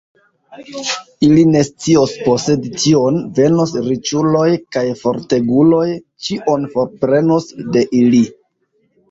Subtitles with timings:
[1.25, 5.85] Ili ne scios posedi tion; venos riĉuloj kaj forteguloj,
[6.29, 8.25] ĉion forprenos de ili.